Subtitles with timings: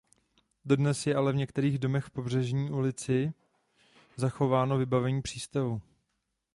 [0.65, 3.33] Dodnes je ale v některých domech v Pobřežní ulici
[4.17, 5.81] zachováno vybavení přístavu.